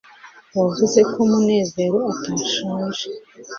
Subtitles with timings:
[0.59, 3.05] wavuze ko munezero atashonje